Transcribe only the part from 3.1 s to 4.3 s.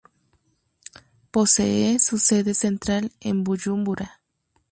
en Buyumbura.